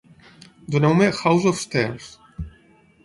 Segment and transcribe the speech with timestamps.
[0.67, 2.17] Doneu-me "House of Stairs"